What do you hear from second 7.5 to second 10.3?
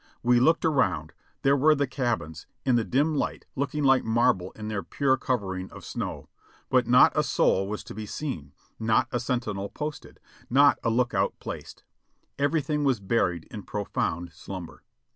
was to be seen; not a sentinel posted;